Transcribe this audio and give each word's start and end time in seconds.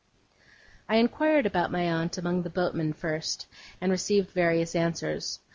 I 0.89 0.95
inquired 0.95 1.45
about 1.45 1.69
my 1.69 1.83
aunt 1.83 2.17
among 2.17 2.41
the 2.41 2.49
boatmen 2.49 2.91
first, 2.93 3.45
and 3.79 3.91
received 3.91 4.31
various 4.31 4.73
answers. 4.75 5.37